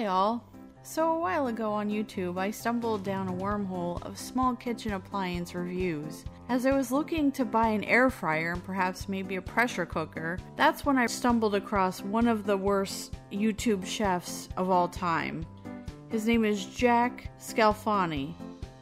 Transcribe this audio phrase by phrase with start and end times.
[0.00, 0.42] Hi, all.
[0.82, 5.54] So, a while ago on YouTube, I stumbled down a wormhole of small kitchen appliance
[5.54, 6.24] reviews.
[6.48, 10.38] As I was looking to buy an air fryer and perhaps maybe a pressure cooker,
[10.56, 15.44] that's when I stumbled across one of the worst YouTube chefs of all time.
[16.08, 18.32] His name is Jack Scalfani,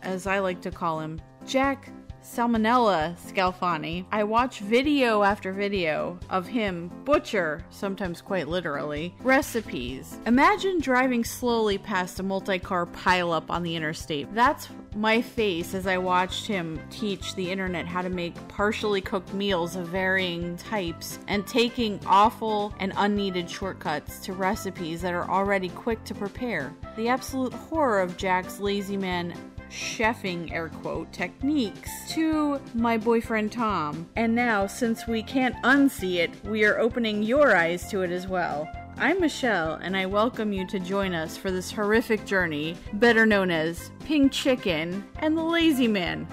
[0.02, 1.20] as I like to call him.
[1.44, 1.90] Jack
[2.28, 4.04] Salmonella Scalfani.
[4.12, 10.18] I watch video after video of him butcher, sometimes quite literally, recipes.
[10.26, 14.32] Imagine driving slowly past a multi car pileup on the interstate.
[14.34, 19.32] That's my face as I watched him teach the internet how to make partially cooked
[19.32, 25.70] meals of varying types and taking awful and unneeded shortcuts to recipes that are already
[25.70, 26.74] quick to prepare.
[26.96, 29.34] The absolute horror of Jack's lazy man
[29.70, 34.08] chefing air quote techniques to my boyfriend Tom.
[34.16, 38.26] And now, since we can't unsee it, we are opening your eyes to it as
[38.26, 38.68] well.
[38.96, 43.50] I'm Michelle, and I welcome you to join us for this horrific journey, better known
[43.50, 46.26] as Pink Chicken and the Lazy Man.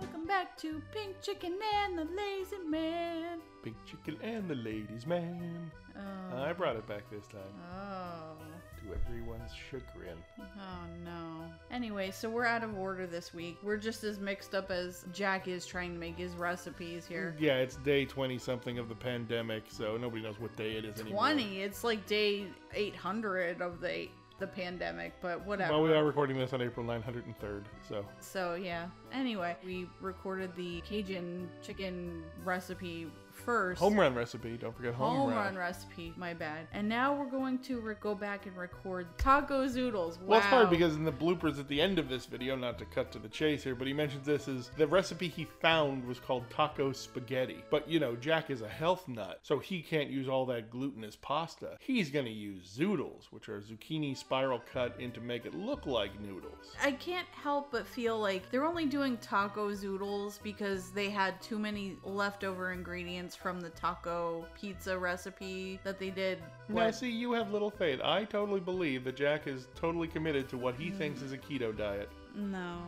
[0.00, 3.38] Welcome back to Pink Chicken and the Lazy Man.
[3.62, 5.70] Big chicken and the ladies' man.
[5.96, 7.40] Oh, I brought it back this time
[7.72, 8.36] oh.
[8.80, 10.16] To everyone's chagrin.
[10.38, 11.44] Oh no.
[11.70, 13.58] Anyway, so we're out of order this week.
[13.62, 17.36] We're just as mixed up as Jack is trying to make his recipes here.
[17.38, 21.00] Yeah, it's day 20 something of the pandemic, so nobody knows what day it is
[21.00, 21.20] anymore.
[21.20, 21.62] 20.
[21.62, 25.72] It's like day 800 of the the pandemic, but whatever.
[25.72, 28.04] Well, we are recording this on April 903rd, so.
[28.20, 28.86] So yeah.
[29.12, 33.08] Anyway, we recorded the Cajun chicken recipe
[33.48, 33.80] first.
[33.80, 35.38] Home run recipe, don't forget home, Home run.
[35.38, 36.66] run recipe, my bad.
[36.74, 40.20] And now we're going to go back and record taco zoodles.
[40.20, 40.26] Wow.
[40.26, 42.84] Well, it's hard because in the bloopers at the end of this video, not to
[42.84, 46.20] cut to the chase here, but he mentions this is the recipe he found was
[46.20, 47.64] called taco spaghetti.
[47.70, 51.16] But you know, Jack is a health nut, so he can't use all that glutinous
[51.16, 51.78] pasta.
[51.80, 56.20] He's gonna use zoodles, which are zucchini spiral cut in to make it look like
[56.20, 56.74] noodles.
[56.82, 61.58] I can't help but feel like they're only doing taco zoodles because they had too
[61.58, 66.38] many leftover ingredients from the taco pizza recipe that they did.
[66.68, 68.00] Now, what- see, you have little faith.
[68.02, 71.26] I totally believe that Jack is totally committed to what he thinks mm.
[71.26, 72.10] is a keto diet.
[72.34, 72.80] No,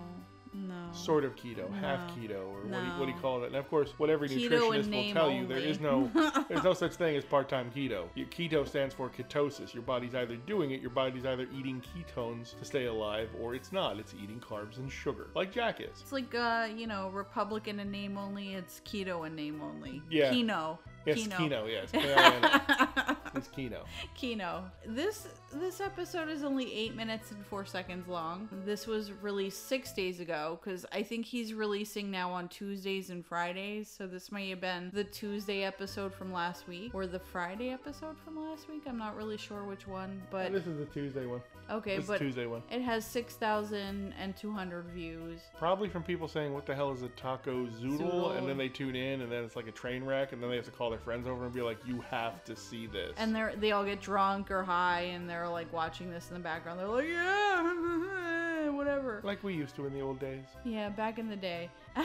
[0.52, 0.92] no.
[0.92, 3.48] Sort of keto, half keto, or what, do you, what do you call it?
[3.48, 6.10] And of course, what every Keto nutritionist will tell you, there is no,
[6.48, 8.08] there's no such thing as part-time keto.
[8.16, 9.72] Your keto stands for ketosis.
[9.72, 13.72] Your body's either doing it, your body's either eating ketones to stay alive, or it's
[13.72, 13.98] not.
[13.98, 16.00] It's eating carbs and sugar, like Jack is.
[16.00, 18.54] It's like uh, you know, Republican in name only.
[18.54, 20.02] It's keto in name only.
[20.10, 20.30] Yeah.
[20.30, 20.80] Kino.
[21.06, 21.36] Yes, Kino.
[21.36, 21.66] Kino.
[21.66, 23.16] Yes.
[23.40, 23.84] it's Kino.
[24.14, 24.64] Kino.
[24.86, 28.48] This this episode is only eight minutes and four seconds long.
[28.66, 33.24] This was released six days ago because I think he's releasing now on Tuesdays and
[33.24, 33.88] Fridays.
[33.90, 38.16] So this may have been the Tuesday episode from last week or the Friday episode
[38.24, 38.82] from last week.
[38.86, 41.40] I'm not really sure which one, but this is the Tuesday one.
[41.70, 42.62] okay, This is but Tuesday one.
[42.70, 45.40] it has six thousand and two hundred views.
[45.58, 48.36] Probably from people saying, "What the hell is a taco zoodle?" Zoodle.
[48.38, 50.56] And then they tune in, and then it's like a train wreck, and then they
[50.56, 53.29] have to call their friends over and be like, "You have to see this." and
[53.34, 56.78] they're they all get drunk or high and they're like watching this in the background.
[56.80, 59.20] They're like yeah whatever.
[59.22, 60.44] Like we used to in the old days.
[60.64, 61.70] yeah back in the day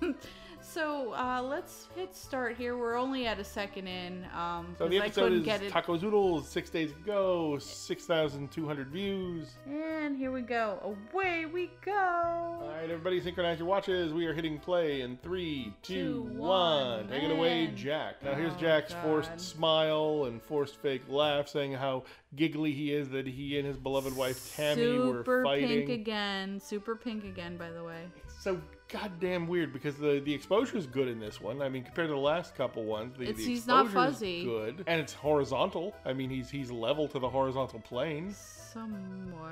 [0.60, 4.98] so uh, let's hit start here we're only at a second in um So the
[4.98, 9.48] episode is get it Taco Zoodles, six days ago, 6,200 views.
[9.66, 10.78] and here we go
[11.12, 14.12] away we go All right, everybody synchronize your watches.
[14.12, 17.08] We are hitting play in three, two, Two, one.
[17.08, 18.22] Take it away, Jack.
[18.24, 19.02] Now, here's Oh, Jack's God.
[19.02, 22.04] forced smile and forced fake laugh, saying how
[22.34, 25.68] giggly he is that he and his beloved wife Tammy super were fighting.
[25.86, 28.04] pink again super pink again by the way
[28.46, 31.60] so goddamn weird because the the exposure is good in this one.
[31.60, 34.44] I mean, compared to the last couple ones, the, It's- the he's not fuzzy.
[34.44, 35.96] good, and it's horizontal.
[36.04, 38.30] I mean, he's he's level to the horizontal plane.
[38.32, 39.50] somewhat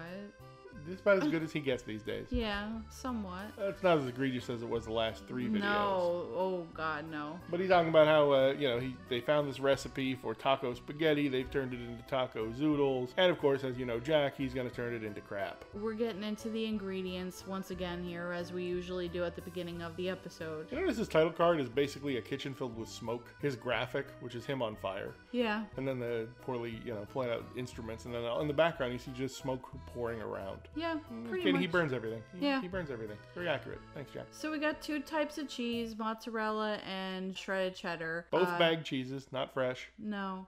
[0.91, 2.27] It's about as good as he gets these days.
[2.31, 5.61] yeah somewhat It's not as egregious as it was the last three videos.
[5.61, 9.49] no oh god no But he's talking about how uh, you know he they found
[9.49, 11.29] this recipe for taco spaghetti.
[11.29, 14.71] They've turned it into taco zoodles, and of course, as you know, Jack, he's gonna
[14.71, 15.65] turn it into crap.
[15.75, 19.83] We're getting into the ingredients once again here, as we usually do at the beginning
[19.83, 20.67] of the episode.
[20.71, 23.33] You notice his title card is basically a kitchen filled with smoke.
[23.41, 25.65] His graphic, which is him on fire, Yeah.
[25.77, 28.99] and then the poorly you know playing out instruments, and then in the background you
[28.99, 30.61] see just smoke pouring around.
[30.77, 30.97] Yeah,
[31.29, 31.61] pretty Okay, much.
[31.61, 32.23] he burns everything.
[32.39, 32.61] He, Yeah.
[32.61, 33.17] he burns everything.
[33.35, 33.81] Very accurate.
[33.95, 34.27] Thanks, Jack.
[34.33, 38.27] So we got two types of cheese, mozzarella and shredded cheddar.
[38.31, 39.89] Both Uh, bag cheeses, not fresh.
[39.99, 40.47] No.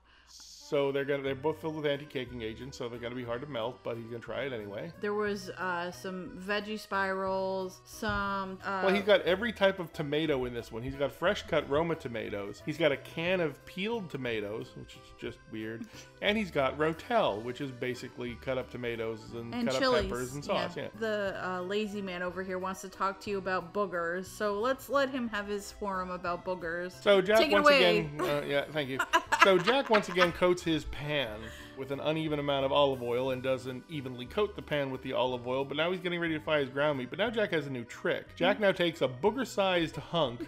[0.69, 3.47] So they're gonna they're both filled with anti-caking agents, so they're gonna be hard to
[3.47, 3.79] melt.
[3.85, 4.91] But he's gonna try it anyway.
[5.01, 8.59] There was uh, some veggie spirals, some.
[8.65, 10.83] Uh, Well, he's got every type of tomato in this one.
[10.83, 12.63] He's got fresh cut Roma tomatoes.
[12.67, 15.87] He's got a can of peeled tomatoes, which is just weird.
[16.23, 20.05] And he's got Rotel, which is basically cut up tomatoes and, and cut chilies.
[20.05, 20.75] up peppers and sauce.
[20.75, 20.89] Yeah.
[20.99, 24.89] The uh, lazy man over here wants to talk to you about boogers, so let's
[24.89, 27.01] let him have his forum about boogers.
[27.03, 28.99] So Jack Take once again, uh, yeah, thank you.
[29.45, 31.41] So Jack once again coats his pan
[31.77, 35.13] with an uneven amount of olive oil and doesn't evenly coat the pan with the
[35.13, 35.65] olive oil.
[35.65, 37.11] But now he's getting ready to fry his ground meat.
[37.11, 38.35] But now Jack has a new trick.
[38.37, 40.47] Jack now takes a booger-sized hunk.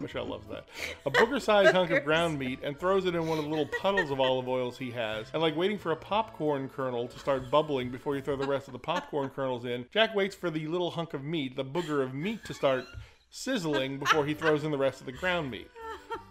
[0.00, 0.68] Michelle loves that.
[1.06, 4.10] A booger-sized hunk of ground meat and throws it in one of the little puddles
[4.10, 5.28] of olive oils he has.
[5.32, 8.66] And like waiting for a popcorn kernel to start bubbling before you throw the rest
[8.66, 12.02] of the popcorn kernels in, Jack waits for the little hunk of meat, the booger
[12.02, 12.84] of meat, to start
[13.30, 15.68] sizzling before he throws in the rest of the ground meat.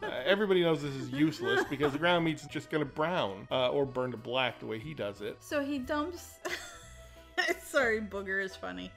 [0.02, 3.86] Uh, everybody knows this is useless because the ground meat's just to brown uh, or
[3.86, 5.38] burn to black the way he does it.
[5.40, 6.32] So he dumps.
[7.64, 8.92] Sorry, booger is funny.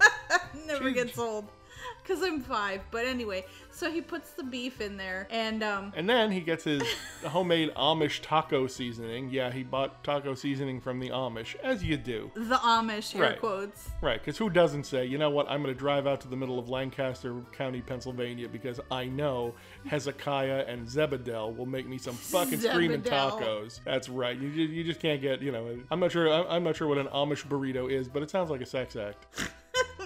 [0.66, 0.94] Never Jeez.
[0.94, 1.46] gets old.
[2.06, 6.06] Cause I'm five, but anyway, so he puts the beef in there, and um, And
[6.08, 6.82] then he gets his
[7.24, 9.30] homemade Amish taco seasoning.
[9.30, 12.30] Yeah, he bought taco seasoning from the Amish, as you do.
[12.34, 13.40] the Amish air Right.
[13.40, 13.88] quotes.
[14.02, 16.36] Right, because who doesn't say, you know what, I'm going to drive out to the
[16.36, 19.54] middle of Lancaster County, Pennsylvania, because I know
[19.86, 23.80] Hezekiah and Zebedel will make me some fucking screaming tacos.
[23.84, 24.38] That's right.
[24.38, 26.30] You, ju- you just can't get, you know, I'm not sure.
[26.30, 28.94] I'm I'm not sure what an Amish burrito is, but it sounds like a sex
[28.96, 29.24] act.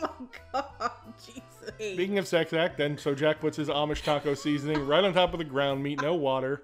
[0.00, 0.90] Oh God,
[1.78, 1.94] Jesus.
[1.94, 5.32] Speaking of sex act, then so Jack puts his Amish taco seasoning right on top
[5.32, 6.62] of the ground meat, no water.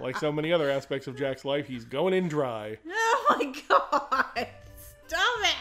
[0.00, 2.78] Like so many other aspects of Jack's life, he's going in dry.
[3.24, 4.48] Oh my God!
[5.06, 5.56] Stop it!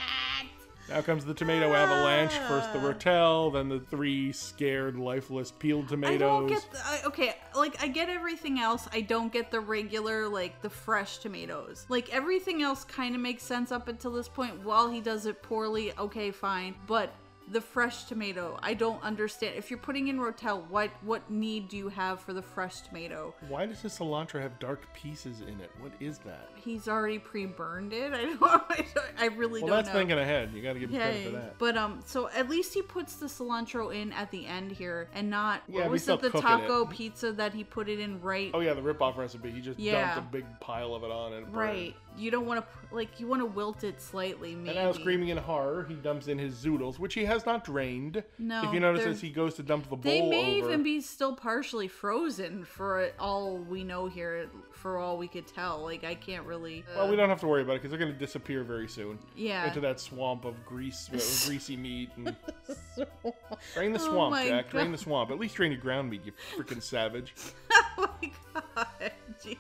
[0.92, 2.34] Now comes the tomato avalanche.
[2.50, 2.92] First the ah.
[2.92, 6.16] rotel, then the three scared, lifeless peeled tomatoes.
[6.16, 8.90] I don't get the, I, okay, like I get everything else.
[8.92, 11.86] I don't get the regular like the fresh tomatoes.
[11.88, 14.66] Like everything else kind of makes sense up until this point.
[14.66, 16.76] While he does it poorly, okay, fine.
[16.88, 17.14] But
[17.52, 19.56] the fresh tomato, I don't understand.
[19.58, 23.36] If you're putting in rotel, what what need do you have for the fresh tomato?
[23.50, 25.70] Why does the cilantro have dark pieces in it?
[25.82, 26.50] What is that?
[26.56, 28.14] He's already pre-burned it.
[28.16, 28.42] I don't.
[28.44, 29.66] I, don't, I really Well, don't know.
[29.68, 29.94] Well that's know.
[29.94, 30.52] thinking ahead.
[30.54, 31.58] You got to give him Yeah, credit for that.
[31.60, 35.30] but um, so at least he puts the cilantro in at the end here, and
[35.30, 36.90] not Yeah, what was it the taco it.
[36.92, 39.52] pizza that he put it in right Oh yeah, the rip-off recipe.
[39.52, 40.16] He just Yeah.
[40.16, 41.94] dumped a big pile of it on and it burned.
[42.18, 44.78] You don't want to like you want to wilt it slightly, maybe.
[44.78, 48.22] And now, screaming in horror, he dumps in his zoodles, which he has not drained.
[48.38, 50.84] No, If you notice, as he goes to dump the bowl They may over, even
[50.84, 55.82] be still partially frozen for all we know here, for all we could tell.
[55.84, 56.84] Like I can't really.
[56.94, 58.90] uh, well, we don't have to worry about it because they're going to disappear very
[58.90, 59.66] soon Yeah.
[59.68, 61.14] into that swamp of grease, uh,
[61.48, 62.10] greasy meat.
[62.18, 62.36] And
[63.74, 64.70] drain the Oh swamp, my Jack.
[64.70, 65.32] Drain the swamp.
[65.32, 67.34] At least drain your ground meat, you freaking savage.
[67.98, 68.32] oh my
[68.76, 69.12] god,
[69.44, 69.58] jeez.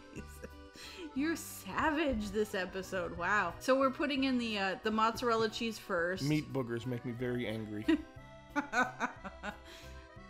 [1.14, 3.18] You're savage this episode.
[3.18, 3.54] Wow.
[3.60, 6.24] So we're putting in the uh, the mozzarella cheese first.
[6.24, 7.86] Meat boogers make me very angry.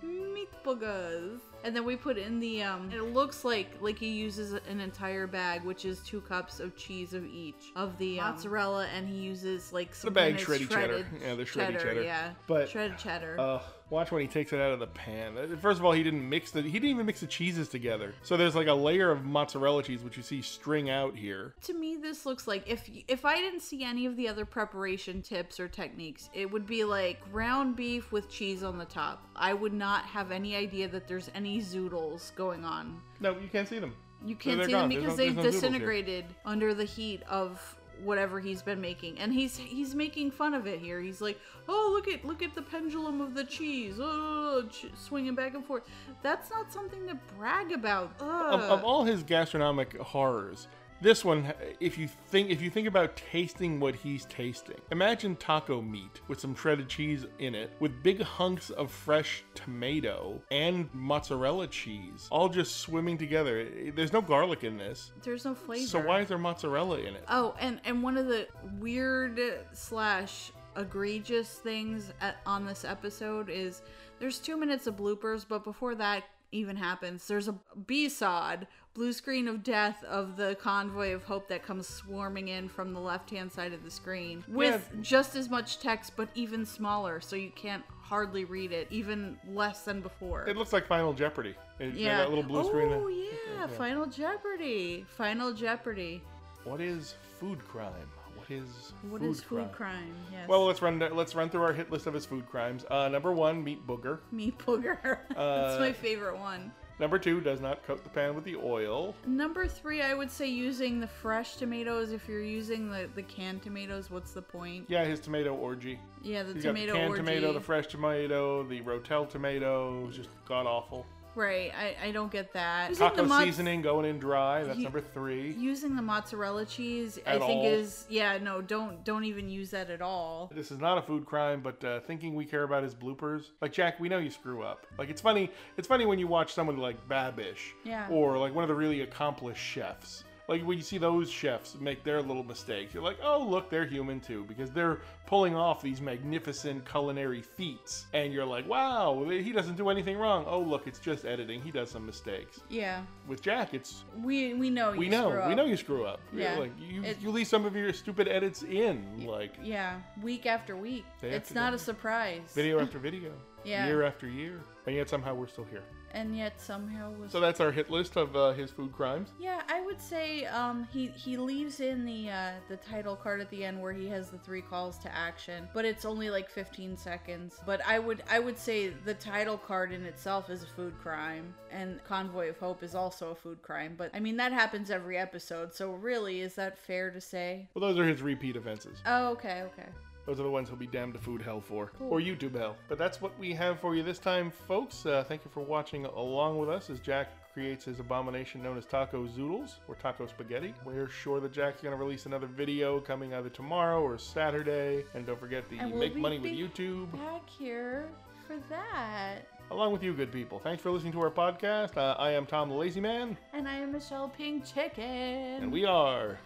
[0.02, 1.40] meat boogers.
[1.64, 5.28] And then we put in the um it looks like like he uses an entire
[5.28, 9.16] bag, which is two cups of cheese of each of the um, mozzarella, and he
[9.18, 11.06] uses like some bag kind of shreddy cheddar.
[11.06, 12.04] shredded Yeah, the shreddy cheddar.
[12.04, 13.40] Yeah, But, shredded cheddar.
[13.40, 13.62] Uh,
[13.92, 15.38] watch when he takes it out of the pan.
[15.38, 18.14] Uh, First of all, he didn't mix the he didn't even mix the cheeses together.
[18.24, 21.54] So there's like a layer of mozzarella cheese which you see string out here.
[21.64, 25.22] to me, this looks like if if I didn't see any of the other preparation
[25.22, 29.28] tips or techniques, it would be like ground beef with cheese on the top.
[29.36, 33.00] I would not have any idea that there's any zoodles going on.
[33.20, 33.94] No, you can't see them.
[34.26, 34.90] You can't see them gone.
[34.90, 39.20] There's because no- they've no disintegrated under the heat of whatever he's been making.
[39.20, 41.00] And he's he's making fun of it here.
[41.02, 43.96] He's like oh look at look at the pendulum of the cheese.
[44.00, 45.84] Oh ch- swinging back and forth.
[46.22, 48.12] That's not something to brag about.
[48.20, 50.68] Of, of all his gastronomic horrors,
[51.02, 55.82] this one, if you think if you think about tasting what he's tasting, imagine taco
[55.82, 61.68] meat with some shredded cheese in it, with big hunks of fresh tomato and mozzarella
[61.68, 63.68] cheese, all just swimming together.
[63.96, 67.24] There's no garlic in this, there's no flavor so why is there mozzarella in it?
[67.28, 68.48] Oh, and and one of the
[68.80, 69.40] weird
[69.74, 73.82] slash egregious things at, on this episode is
[74.20, 77.56] there's two minutes of bloopers, but before that even happens, there's a
[77.88, 82.94] B-sod blue screen of death of the convoy of hope that comes swarming in from
[82.94, 85.02] the left-hand side of the screen with Yeah.
[85.02, 89.84] just as much text, but even smaller, so you can't hardly read it, even less
[89.84, 90.46] than before.
[90.46, 91.56] It looks like Final Jeopardy.
[91.80, 92.18] It- yeah.
[92.18, 92.92] that little blue screen.
[92.92, 93.60] Oh there.
[93.62, 95.06] yeah, Final Jeopardy.
[95.16, 96.22] Final Jeopardy.
[96.66, 97.94] What is food crime?
[98.36, 99.66] What is What food is crime?
[99.66, 100.16] food crime?
[100.32, 100.48] Yes.
[100.48, 102.86] Well, let's run let's run through our hit list of his food crimes.
[102.90, 104.20] Uh, number one, meat booger.
[104.32, 104.98] Meat booger.
[105.36, 106.72] Uh, That's my favorite one.
[107.00, 109.16] Number two, does not coat the pan with the oil.
[109.26, 112.12] Number three, I would say using the fresh tomatoes.
[112.12, 114.86] If you're using the, the canned tomatoes, what's the point?
[114.88, 116.00] Yeah, his tomato orgy.
[116.22, 117.24] Yeah, the He's tomato got the canned orgy.
[117.24, 121.08] tomato, the fresh tomato, the Rotel tomato, just god awful.
[121.36, 122.90] Right, I, I don't get that.
[122.90, 124.64] Using Taco the mozz- seasoning going in dry.
[124.64, 125.52] That's You- number three.
[125.54, 127.66] Using the mozzarella cheese, I At think all.
[127.66, 130.52] is yeah no don't don't even use that at all.
[130.54, 133.46] This is not a food crime, but uh, thinking we care about his bloopers.
[133.62, 134.86] Like Jack, we know you screw up.
[134.98, 135.50] Like it's funny.
[135.78, 138.08] It's funny when you watch someone like Babish, Yeah.
[138.10, 140.24] or like one of the really accomplished chefs.
[140.52, 143.86] Like when you see those chefs make their little mistakes, you're like, oh look, they're
[143.86, 149.54] human too, because they're pulling off these magnificent culinary feats, and you're like, wow, he
[149.54, 150.44] doesn't do anything wrong.
[150.46, 151.62] Oh look, it's just editing.
[151.62, 152.60] He does some mistakes.
[152.70, 156.20] Yeah, With Jack, it's we we know we you know we know you screw up.
[156.34, 156.58] Yeah.
[156.60, 160.76] like you It- you leave some of your stupid edits in, like Yeah, week after
[160.76, 161.06] week.
[161.22, 162.42] It's not a surprise.
[162.54, 163.32] video after video,
[163.64, 163.88] Yeah.
[163.88, 165.84] year after year, and yet somehow we're still here.
[166.14, 169.30] and yet somehow was So that's our hit list of uh, his food crimes.
[169.40, 173.50] Yeah, I would say um, he he leaves in the uh, the title card at
[173.50, 176.98] the end where he has the three calls to action, but it's only like 15
[176.98, 177.62] seconds.
[177.66, 181.54] But I would I would say the title card in itself is a food crime,
[181.72, 183.94] and Convoy of Hope is also a food crime.
[183.98, 187.70] But I mean that happens every episode, so really, is that fair to say?
[187.74, 188.98] Well, those are his repeat offenses.
[189.06, 189.88] Oh, okay, okay.
[190.32, 192.78] Those are the ones he'll be damned to food hell for, or YouTube hell.
[192.88, 195.06] But that's what we have for you this time, folks.
[195.06, 198.86] Uh, thank you for watching along with us as Jack creates his abomination known as
[198.86, 200.74] taco zoodles or taco spaghetti.
[200.86, 205.04] We're sure that Jack's going to release another video coming either tomorrow or Saturday.
[205.16, 207.12] And don't forget the we'll Make Money with YouTube.
[207.12, 208.06] Back here
[208.48, 209.40] for that.
[209.70, 210.60] Along with you, good people.
[210.60, 211.98] Thanks for listening to our podcast.
[211.98, 215.04] Uh, I am Tom the Lazy Man, And I am Michelle Pink Chicken.
[215.04, 216.38] and we are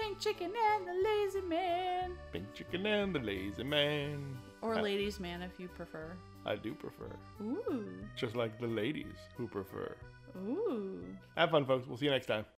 [0.00, 2.12] Pink Chicken and the Lazy Man.
[2.32, 4.36] Pink Chicken and the Lazy Man.
[4.62, 6.12] Or Uh, Ladies Man if you prefer.
[6.46, 7.10] I do prefer.
[7.42, 7.86] Ooh.
[8.16, 9.94] Just like the ladies who prefer.
[10.38, 11.04] Ooh.
[11.36, 11.86] Have fun, folks.
[11.86, 12.44] We'll see you next time.